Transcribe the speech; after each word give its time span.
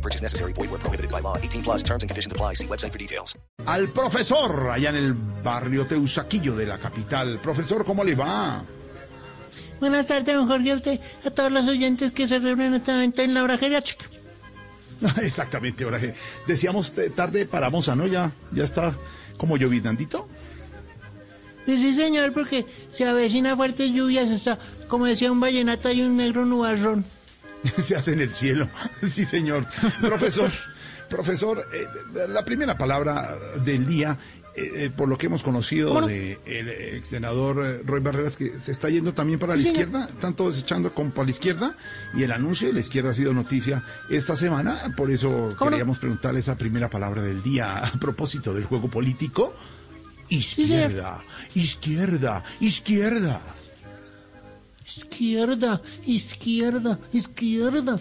No 0.00 0.02
purchase 0.02 0.22
necessary. 0.22 0.54
Void 0.54 0.70
where 0.70 0.80
prohibited 0.80 1.10
by 1.10 1.20
law. 1.20 1.36
18 1.36 1.62
plus 1.62 1.82
terms 1.82 2.02
and 2.02 2.08
conditions 2.08 2.32
apply. 2.32 2.54
See 2.54 2.66
website 2.66 2.92
for 2.92 2.98
details. 2.98 3.36
Al 3.66 3.88
profesor, 3.88 4.70
allá 4.70 4.88
en 4.88 4.96
el 4.96 5.12
barrio 5.12 5.86
Teusaquillo 5.86 6.56
de 6.56 6.64
la 6.64 6.78
capital. 6.78 7.38
Profesor, 7.42 7.84
¿cómo 7.84 8.02
le 8.02 8.14
va? 8.14 8.62
Buenas 9.78 10.06
tardes, 10.06 10.34
don 10.34 10.48
Jorge, 10.48 10.72
a 10.72 10.74
usted, 10.76 11.00
a 11.24 11.30
todos 11.30 11.52
los 11.52 11.68
oyentes 11.68 12.12
que 12.12 12.26
se 12.26 12.38
reúnen 12.38 12.74
esta 12.74 12.92
momento 12.92 13.22
en 13.22 13.34
la 13.34 13.42
hora 13.42 13.58
geriátrica. 13.58 14.06
Exactamente, 15.22 15.84
ahora 15.84 15.98
que 15.98 16.14
decíamos 16.46 16.96
eh, 16.98 17.10
tarde 17.10 17.46
para 17.46 17.70
Moza, 17.70 17.94
¿no? 17.94 18.06
Ya, 18.06 18.30
ya 18.52 18.64
está 18.64 18.94
como 19.38 19.56
llovinandito. 19.56 20.28
Sí, 21.66 21.78
sí, 21.78 21.94
señor, 21.94 22.32
porque 22.32 22.66
se 22.90 23.06
avecina 23.06 23.56
fuertes 23.56 23.90
lluvias, 23.90 24.28
está, 24.30 24.58
como 24.88 25.06
decía 25.06 25.32
un 25.32 25.40
vallenato, 25.40 25.88
hay 25.88 26.02
un 26.02 26.16
negro 26.16 26.44
nubarrón. 26.44 27.04
Se 27.82 27.96
hace 27.96 28.12
en 28.12 28.20
el 28.20 28.32
cielo. 28.32 28.68
Sí, 29.08 29.24
señor. 29.24 29.66
Profesor, 30.00 30.50
profesor, 31.08 31.66
eh, 31.72 31.86
la 32.28 32.44
primera 32.44 32.76
palabra 32.78 33.36
del 33.64 33.86
día, 33.86 34.16
eh, 34.56 34.72
eh, 34.86 34.90
por 34.94 35.08
lo 35.08 35.16
que 35.16 35.26
hemos 35.26 35.42
conocido 35.42 35.88
¿Cómo 35.90 36.02
no? 36.02 36.06
del 36.08 36.36
ex 36.46 37.08
senador 37.08 37.64
eh, 37.64 37.82
Roy 37.84 38.00
Barreras, 38.00 38.36
que 38.36 38.58
se 38.58 38.72
está 38.72 38.88
yendo 38.90 39.14
también 39.14 39.38
para 39.38 39.54
la 39.54 39.62
Sí, 39.62 39.68
señor. 39.68 39.82
izquierda, 39.84 40.08
están 40.10 40.34
todos 40.34 40.58
echando 40.58 40.92
como 40.92 41.10
para 41.10 41.26
la 41.26 41.30
izquierda, 41.30 41.76
y 42.14 42.22
el 42.24 42.32
anuncio 42.32 42.66
de 42.68 42.74
la 42.74 42.80
izquierda 42.80 43.10
ha 43.10 43.14
sido 43.14 43.32
noticia 43.32 43.82
esta 44.10 44.36
semana, 44.36 44.92
por 44.96 45.10
eso 45.10 45.54
¿Cómo 45.56 45.70
no? 45.70 45.76
queríamos 45.76 45.98
preguntarle 45.98 46.40
esa 46.40 46.56
primera 46.56 46.88
palabra 46.88 47.22
del 47.22 47.42
día 47.42 47.78
a 47.84 47.92
propósito 47.92 48.52
del 48.52 48.64
juego 48.64 48.88
político. 48.88 49.54
Izquierda, 50.28 51.20
izquierda, 51.54 52.44
izquierda. 52.60 53.40
Izquierda, 54.96 55.80
izquierda, 56.06 56.98
izquierda. 57.12 58.00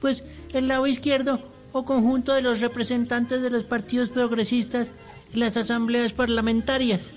Pues 0.00 0.22
el 0.52 0.68
lado 0.68 0.86
izquierdo 0.86 1.40
o 1.72 1.84
conjunto 1.84 2.32
de 2.32 2.40
los 2.40 2.60
representantes 2.60 3.42
de 3.42 3.50
los 3.50 3.64
partidos 3.64 4.08
progresistas 4.08 4.88
en 5.34 5.40
las 5.40 5.56
asambleas 5.56 6.12
parlamentarias. 6.12 7.10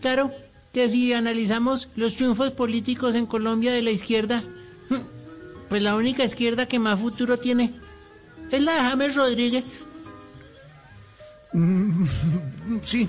Claro 0.00 0.30
que 0.72 0.88
si 0.88 1.12
analizamos 1.12 1.88
los 1.96 2.14
triunfos 2.14 2.52
políticos 2.52 3.16
en 3.16 3.26
Colombia 3.26 3.72
de 3.72 3.82
la 3.82 3.90
izquierda, 3.90 4.44
pues 5.68 5.82
la 5.82 5.96
única 5.96 6.24
izquierda 6.24 6.66
que 6.66 6.78
más 6.78 7.00
futuro 7.00 7.38
tiene 7.38 7.72
es 8.50 8.62
la 8.62 8.74
de 8.74 8.80
James 8.80 9.16
Rodríguez. 9.16 9.64
Sí, 12.84 13.08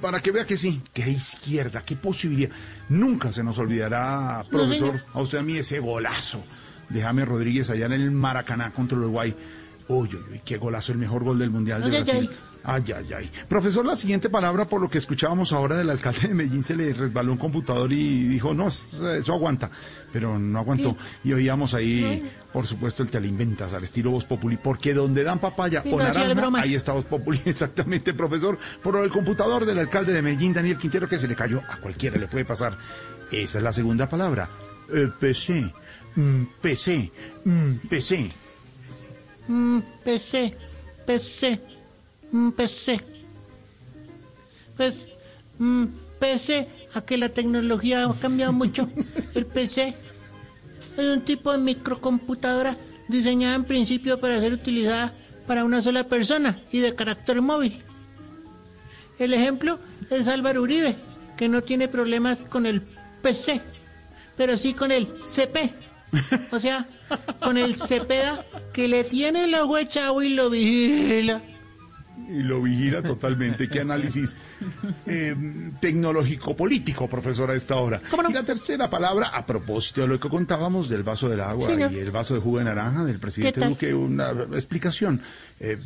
para 0.00 0.20
que 0.20 0.30
vea 0.30 0.44
que 0.46 0.56
sí, 0.56 0.82
qué 0.92 1.08
izquierda, 1.08 1.82
qué 1.84 1.96
posibilidad. 1.96 2.50
Nunca 2.88 3.32
se 3.32 3.42
nos 3.44 3.58
olvidará, 3.58 4.44
profesor, 4.50 5.00
a 5.12 5.20
usted 5.20 5.38
a 5.38 5.42
mí 5.42 5.56
ese 5.56 5.80
golazo 5.80 6.42
de 6.88 7.02
James 7.02 7.26
Rodríguez 7.26 7.70
allá 7.70 7.86
en 7.86 7.92
el 7.92 8.10
Maracaná 8.10 8.70
contra 8.70 8.98
Uruguay. 8.98 9.34
Uy, 9.88 10.08
uy, 10.08 10.24
uy, 10.32 10.40
qué 10.44 10.56
golazo, 10.56 10.92
el 10.92 10.98
mejor 10.98 11.24
gol 11.24 11.38
del 11.38 11.50
Mundial 11.50 11.82
de 11.82 11.88
Ay, 11.88 11.96
ay, 11.96 12.02
Brasil. 12.02 12.30
Ay, 12.66 12.82
ay, 12.96 13.12
ay. 13.12 13.30
Profesor, 13.46 13.84
la 13.84 13.94
siguiente 13.94 14.30
palabra, 14.30 14.64
por 14.64 14.80
lo 14.80 14.88
que 14.88 14.96
escuchábamos 14.96 15.52
ahora 15.52 15.76
del 15.76 15.90
alcalde 15.90 16.28
de 16.28 16.34
Medellín, 16.34 16.64
se 16.64 16.74
le 16.74 16.94
resbaló 16.94 17.32
un 17.32 17.38
computador 17.38 17.92
y 17.92 18.24
dijo, 18.24 18.54
no, 18.54 18.68
eso 18.68 19.34
aguanta. 19.34 19.70
Pero 20.10 20.38
no 20.38 20.58
aguantó. 20.58 20.96
Y 21.24 21.34
oíamos 21.34 21.74
ahí, 21.74 22.26
por 22.54 22.66
supuesto, 22.66 23.02
el 23.02 23.10
te 23.10 23.20
la 23.20 23.26
inventas 23.26 23.74
al 23.74 23.84
estilo 23.84 24.12
Voz 24.12 24.24
Populi, 24.24 24.56
porque 24.56 24.94
donde 24.94 25.24
dan 25.24 25.40
papaya 25.40 25.82
Sí, 25.82 25.90
o 25.92 25.98
no 25.98 26.04
naranja, 26.04 26.62
ahí 26.62 26.74
está 26.74 26.92
Voz 26.92 27.04
Populi, 27.04 27.38
exactamente, 27.44 28.14
profesor. 28.14 28.56
Por 28.82 28.96
el 28.96 29.10
computador 29.10 29.66
del 29.66 29.78
alcalde 29.78 30.14
de 30.14 30.22
Medellín, 30.22 30.54
Daniel 30.54 30.78
Quintero, 30.78 31.06
que 31.06 31.18
se 31.18 31.28
le 31.28 31.36
cayó 31.36 31.60
a 31.68 31.76
cualquiera, 31.76 32.16
le 32.16 32.28
puede 32.28 32.46
pasar. 32.46 32.78
Esa 33.30 33.58
es 33.58 33.64
la 33.64 33.74
segunda 33.74 34.08
palabra. 34.08 34.48
Eh, 34.90 35.10
PC. 35.20 35.70
Mm, 36.16 36.44
PC. 36.62 37.10
Mm, 37.44 37.74
PC. 37.90 38.32
Mm, 39.48 39.80
PC, 40.04 40.56
PC, 41.06 41.60
mm, 42.32 42.50
PC. 42.50 43.00
Pues, 44.76 44.94
mm, 45.58 45.84
PC, 46.18 46.68
a 46.94 47.00
que 47.02 47.18
la 47.18 47.28
tecnología 47.28 48.04
ha 48.04 48.14
cambiado 48.14 48.52
mucho. 48.52 48.88
El 49.34 49.46
PC 49.46 49.94
es 50.96 51.04
un 51.04 51.20
tipo 51.22 51.52
de 51.52 51.58
microcomputadora 51.58 52.76
diseñada 53.08 53.56
en 53.56 53.64
principio 53.64 54.18
para 54.18 54.40
ser 54.40 54.52
utilizada 54.52 55.12
para 55.46 55.64
una 55.64 55.82
sola 55.82 56.04
persona 56.04 56.58
y 56.72 56.80
de 56.80 56.94
carácter 56.94 57.42
móvil. 57.42 57.82
El 59.18 59.34
ejemplo 59.34 59.78
es 60.10 60.26
Álvaro 60.26 60.62
Uribe, 60.62 60.96
que 61.36 61.48
no 61.48 61.62
tiene 61.62 61.88
problemas 61.88 62.40
con 62.40 62.66
el 62.66 62.82
PC, 63.22 63.60
pero 64.36 64.56
sí 64.56 64.72
con 64.72 64.90
el 64.90 65.08
CP. 65.24 65.72
O 66.50 66.60
sea, 66.60 66.86
con 67.40 67.56
el 67.58 67.76
Cepeda 67.76 68.44
que 68.72 68.88
le 68.88 69.04
tiene 69.04 69.44
el 69.44 69.54
ojo 69.54 69.78
echado 69.78 70.22
y 70.22 70.30
lo 70.30 70.50
vigila. 70.50 71.40
Y 72.28 72.42
lo 72.42 72.62
vigila 72.62 73.02
totalmente. 73.02 73.68
¿Qué 73.68 73.80
análisis 73.80 74.36
eh, 75.06 75.36
tecnológico-político, 75.80 77.06
profesor, 77.08 77.50
a 77.50 77.54
esta 77.54 77.76
hora? 77.76 78.00
Y 78.28 78.32
la 78.32 78.42
tercera 78.42 78.88
palabra, 78.88 79.28
a 79.28 79.44
propósito 79.44 80.02
de 80.02 80.06
lo 80.08 80.18
que 80.18 80.28
contábamos 80.28 80.88
del 80.88 81.02
vaso 81.02 81.28
del 81.28 81.40
agua 81.40 81.68
Señor. 81.68 81.92
y 81.92 81.98
el 81.98 82.10
vaso 82.10 82.34
de 82.34 82.40
jugo 82.40 82.58
de 82.58 82.64
naranja 82.64 83.04
del 83.04 83.18
presidente. 83.18 83.60
Duque, 83.66 83.92
una 83.92 84.30
explicación 84.54 85.20
eh, 85.60 85.76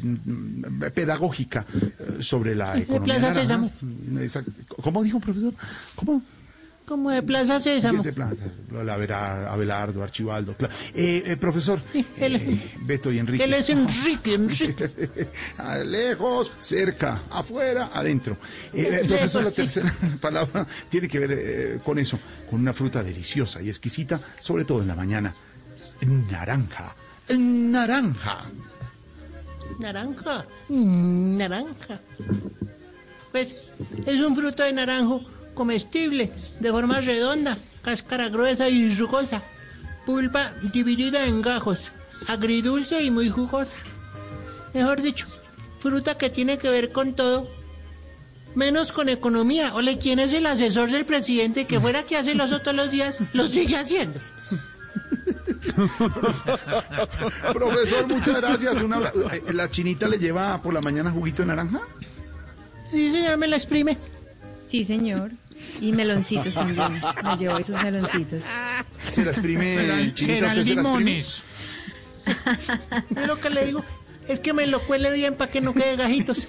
pedagógica 0.95 1.67
eh, 1.75 2.23
sobre 2.23 2.55
la 2.55 2.79
economía 2.79 3.19
naranja. 3.19 3.71
¿Cómo 4.81 5.03
dijo, 5.03 5.19
profesor? 5.19 5.55
¿Cómo? 5.97 6.23
Como 6.89 7.11
de 7.11 7.23
Plaza 7.23 7.61
Sésamo. 7.61 8.03
De 8.03 8.13
Avera- 8.91 9.53
Abelardo, 9.53 10.03
Archibaldo. 10.03 10.57
Eh, 10.95 11.23
eh, 11.27 11.37
profesor, 11.37 11.79
Sí, 11.93 12.05
él- 12.17 12.37
eh, 12.37 12.73
Beto 12.81 13.13
y 13.13 13.19
Enrique. 13.19 13.45
Él 13.45 13.53
es 13.53 13.69
Enrique, 13.69 14.33
Enrique. 14.35 14.91
Lejos, 15.85 16.51
cerca, 16.59 17.21
afuera, 17.31 17.91
adentro. 17.93 18.39
Eh, 18.73 19.01
eh, 19.03 19.05
profesor, 19.07 19.45
la 19.45 19.51
sí. 19.51 19.57
tercera 19.57 19.95
palabra 20.21 20.67
tiene 20.89 21.09
que 21.09 21.19
ver 21.19 21.81
con 21.81 21.99
eso, 21.99 22.19
con 22.51 22.61
una 22.61 22.73
fruta 22.73 23.03
deliciosa 23.03 23.61
y 23.61 23.69
exquisita, 23.69 24.19
sobre 24.41 24.65
todo 24.65 24.81
en 24.81 24.89
la 24.89 24.95
mañana. 24.95 25.35
Naranja. 26.01 26.97
Naranja. 27.37 28.45
Naranja, 29.79 30.47
naranja. 30.71 32.01
Pues 33.31 33.55
es 34.07 34.21
un 34.21 34.35
fruto 34.35 34.63
de 34.63 34.73
naranjo 34.73 35.23
comestible, 35.59 36.31
de 36.61 36.71
forma 36.71 37.01
redonda, 37.01 37.59
cáscara 37.83 38.29
gruesa 38.29 38.69
y 38.69 38.95
rugosa, 38.95 39.43
pulpa 40.07 40.53
dividida 40.73 41.27
en 41.27 41.43
gajos, 41.43 41.91
agridulce 42.29 43.03
y 43.03 43.11
muy 43.11 43.29
jugosa. 43.29 43.77
Mejor 44.73 45.03
dicho, 45.03 45.27
fruta 45.81 46.17
que 46.17 46.31
tiene 46.31 46.59
que 46.59 46.71
ver 46.71 46.93
con 46.93 47.15
todo, 47.15 47.51
menos 48.55 48.93
con 48.93 49.09
economía. 49.09 49.75
Ole, 49.75 49.99
¿quién 49.99 50.21
es 50.21 50.33
el 50.33 50.47
asesor 50.47 50.93
del 50.93 51.05
presidente 51.05 51.67
que 51.67 51.81
fuera 51.81 52.05
que 52.05 52.17
hace 52.17 52.37
los 52.37 52.51
todos 52.63 52.77
los 52.77 52.93
días? 52.93 53.19
Lo 53.33 53.49
sigue 53.49 53.77
haciendo. 53.77 54.21
Profesor, 57.53 58.07
muchas 58.07 58.37
gracias. 58.37 58.77
Eh, 59.33 59.43
¿La 59.53 59.69
chinita 59.69 60.07
le 60.07 60.19
lleva 60.19 60.63
por 60.63 60.73
la 60.73 60.81
mañana 60.81 61.11
juguito 61.11 61.43
de 61.43 61.47
naranja? 61.49 61.81
Sí, 62.93 63.11
señor, 63.11 63.37
me 63.39 63.49
la 63.49 63.57
exprime. 63.57 63.99
Sí, 64.69 64.85
señor. 64.85 65.33
Y 65.81 65.93
meloncitos 65.93 66.55
también. 66.55 67.01
Me 67.25 67.37
llevo 67.37 67.59
esos 67.59 67.83
meloncitos. 67.83 68.43
¿Se 69.11 69.25
la 69.25 69.31
exprime, 69.31 70.13
chinita? 70.15 70.47
¿Usted 70.49 70.65
se 70.65 70.75
la 70.75 70.83
exprime? 70.83 71.23
Yo 73.11 73.27
lo 73.27 73.41
que 73.41 73.51
le 73.51 73.67
digo 73.67 73.85
es 74.29 74.41
que 74.41 74.53
me 74.53 74.67
lo 74.67 74.81
cuele 74.85 75.11
bien 75.13 75.35
para 75.35 75.51
que 75.51 75.61
no 75.63 75.73
quede 75.73 75.97
gajitos. 75.97 76.49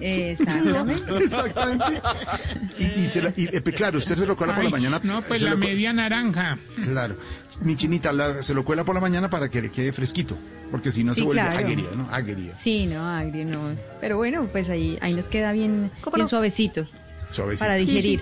Exactamente. 0.00 1.02
Exactamente. 1.24 1.84
Y, 2.78 2.84
y 3.02 3.08
se 3.10 3.20
la- 3.20 3.32
y, 3.36 3.54
eh, 3.54 3.62
claro, 3.62 3.98
usted 3.98 4.16
se 4.16 4.24
lo 4.26 4.36
cuela 4.36 4.54
por 4.54 4.62
la 4.64 4.68
Ay, 4.68 4.72
mañana. 4.72 5.00
No, 5.02 5.20
pues 5.22 5.40
se 5.40 5.46
la 5.46 5.54
media 5.56 5.92
naranja. 5.92 6.58
Claro. 6.82 7.16
Mi 7.60 7.76
chinita 7.76 8.12
la- 8.12 8.42
se 8.42 8.54
lo 8.54 8.64
cuela 8.64 8.84
por 8.84 8.94
la 8.94 9.00
mañana 9.02 9.28
para 9.28 9.50
que 9.50 9.60
le 9.60 9.70
quede 9.70 9.92
fresquito. 9.92 10.38
Porque 10.70 10.90
si 10.92 11.04
no 11.04 11.12
se 11.14 11.20
Sí, 11.20 11.26
vuelve 11.26 11.42
claro. 11.42 11.58
agria, 11.58 11.84
¿no? 11.96 12.08
Agria. 12.10 12.54
Sí, 12.58 12.86
no, 12.86 13.06
agrio, 13.06 13.44
no. 13.44 13.60
Pero 14.00 14.16
bueno, 14.16 14.48
pues 14.50 14.70
ahí, 14.70 14.96
ahí 15.02 15.12
nos 15.14 15.28
queda 15.28 15.52
bien, 15.52 15.90
¿Cómo 16.00 16.14
bien 16.14 16.24
no? 16.24 16.28
suavecito 16.28 16.86
Suavecito. 17.30 17.64
para 17.64 17.74
digerir. 17.74 18.20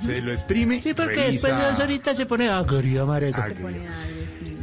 Se 0.00 0.20
lo 0.20 0.32
exprime. 0.32 0.80
Sí, 0.80 0.94
porque 0.94 1.30
después 1.32 1.56
de 1.56 1.62
dos 1.64 1.78
horitas 1.80 2.16
se 2.16 2.26
pone 2.26 2.48
algo, 2.48 2.80
sí. 2.80 2.96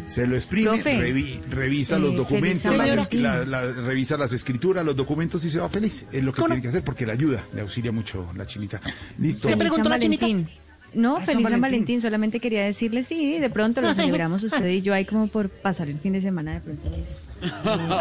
Se 0.08 0.28
lo 0.28 0.36
exprime, 0.36 0.68
Profe, 0.70 1.00
revi- 1.00 1.42
revisa 1.50 1.96
eh, 1.96 2.00
los 2.00 2.16
documentos, 2.16 2.78
las 2.78 3.12
la- 3.14 3.44
la- 3.44 3.72
revisa 3.72 4.16
las 4.18 4.34
escrituras, 4.34 4.86
los 4.86 4.96
documentos 4.96 5.44
y 5.46 5.50
se 5.50 5.60
va 5.60 5.68
feliz. 5.68 6.06
Es 6.12 6.24
lo 6.24 6.32
que 6.32 6.44
tiene 6.44 6.62
que 6.62 6.68
hacer 6.68 6.84
porque 6.84 7.08
le 7.08 7.14
ayuda, 7.14 7.44
le 7.56 7.62
auxilia 7.62 7.92
mucho 7.92 8.32
la 8.36 8.46
chinita. 8.46 8.80
Listo. 9.18 9.48
¿Qué 9.48 9.58
preguntó 9.58 9.90
la 9.90 9.98
chinita? 9.98 10.26
Valentín. 10.28 10.56
No, 10.94 11.16
feliz 11.18 11.34
San 11.34 11.44
Valentín. 11.44 11.62
Valentín. 11.62 12.02
Solamente 12.02 12.40
quería 12.40 12.64
decirle 12.66 13.02
sí, 13.04 13.40
de 13.40 13.50
pronto 13.50 13.82
lo 13.82 13.94
celebramos 13.96 14.44
usted 14.44 14.68
y 14.70 14.82
yo 14.82 14.94
ahí 14.94 15.06
como 15.06 15.28
por 15.28 15.50
pasar 15.50 15.90
el 15.90 16.00
fin 16.00 16.14
de 16.14 16.22
semana 16.22 16.54
de 16.54 16.60
pronto. 16.62 16.92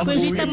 Pues 0.04 0.20
sí, 0.20 0.32
tan. 0.32 0.52